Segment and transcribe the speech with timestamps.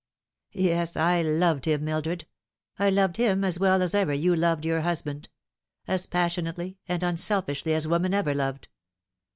[0.55, 2.25] Yes, I loved him, Mildred;
[2.79, 5.29] I loved him as well as ever you loved your husband
[5.87, 8.69] as passionately and unselfishly as woman ever loved.